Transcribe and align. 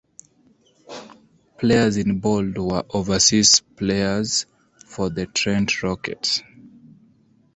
Players 1.59 1.95
in 1.97 2.21
Bold 2.21 2.57
were 2.57 2.83
overseas 2.89 3.59
players 3.75 4.47
for 4.87 5.11
the 5.11 5.27
Trent 5.27 5.83
Rockets. 5.83 6.41